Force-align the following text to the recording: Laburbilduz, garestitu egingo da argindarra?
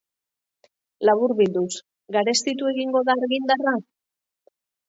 Laburbilduz, 1.09 1.69
garestitu 2.17 2.73
egingo 2.73 3.05
da 3.11 3.19
argindarra? 3.21 3.75